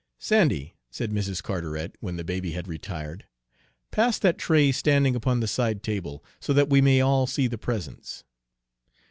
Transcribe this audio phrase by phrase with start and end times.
[0.17, 1.43] "Sandy," said Mrs.
[1.43, 3.27] Carteret when the baby had retired,
[3.91, 7.59] "pass that tray standing upon the side table, so that we may all see the
[7.59, 8.23] presents."